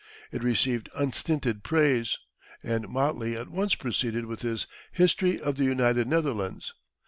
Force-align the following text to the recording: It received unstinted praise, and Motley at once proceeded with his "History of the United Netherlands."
It 0.31 0.41
received 0.41 0.89
unstinted 0.95 1.61
praise, 1.61 2.17
and 2.63 2.87
Motley 2.89 3.37
at 3.37 3.49
once 3.49 3.75
proceeded 3.75 4.25
with 4.25 4.41
his 4.41 4.65
"History 4.91 5.39
of 5.39 5.57
the 5.57 5.63
United 5.65 6.07
Netherlands." 6.07 6.73